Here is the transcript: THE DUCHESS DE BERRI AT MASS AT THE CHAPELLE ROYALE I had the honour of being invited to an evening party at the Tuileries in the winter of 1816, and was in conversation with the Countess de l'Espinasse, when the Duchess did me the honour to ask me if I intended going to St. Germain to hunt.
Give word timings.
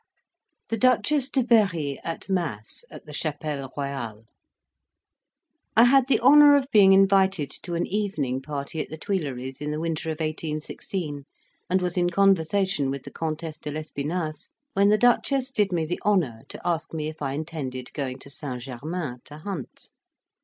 THE 0.69 0.79
DUCHESS 0.79 1.29
DE 1.29 1.43
BERRI 1.43 1.99
AT 2.03 2.27
MASS 2.27 2.85
AT 2.89 3.05
THE 3.05 3.13
CHAPELLE 3.13 3.71
ROYALE 3.77 4.25
I 5.77 5.83
had 5.83 6.07
the 6.07 6.19
honour 6.21 6.55
of 6.55 6.65
being 6.71 6.91
invited 6.91 7.51
to 7.61 7.75
an 7.75 7.85
evening 7.85 8.41
party 8.41 8.81
at 8.81 8.89
the 8.89 8.97
Tuileries 8.97 9.61
in 9.61 9.69
the 9.69 9.79
winter 9.79 10.09
of 10.09 10.15
1816, 10.19 11.25
and 11.69 11.81
was 11.83 11.97
in 11.97 12.09
conversation 12.09 12.89
with 12.89 13.03
the 13.03 13.11
Countess 13.11 13.59
de 13.59 13.69
l'Espinasse, 13.69 14.49
when 14.73 14.89
the 14.89 14.97
Duchess 14.97 15.51
did 15.51 15.71
me 15.71 15.85
the 15.85 16.01
honour 16.03 16.45
to 16.49 16.59
ask 16.67 16.95
me 16.95 17.07
if 17.07 17.21
I 17.21 17.33
intended 17.33 17.93
going 17.93 18.17
to 18.21 18.29
St. 18.31 18.59
Germain 18.63 19.19
to 19.25 19.37
hunt. 19.37 19.89